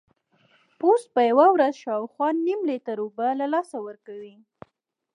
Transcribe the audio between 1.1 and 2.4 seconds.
په یوه ورځ شاوخوا